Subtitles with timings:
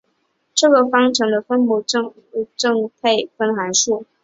[0.55, 4.03] 这个方程中的分母称为正则配分函数。